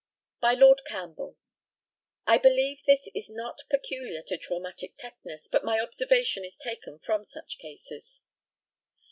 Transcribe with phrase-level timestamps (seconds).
[0.41, 1.37] By LORD CAMPBELL:
[2.25, 7.23] I believe this is not peculiar to traumatic tetanus, but my observation is taken from
[7.23, 8.19] such cases.